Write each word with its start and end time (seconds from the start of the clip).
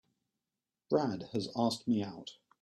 Brad 0.89 1.29
has 1.31 1.47
asked 1.55 1.87
me 1.87 2.01
out. 2.01 2.37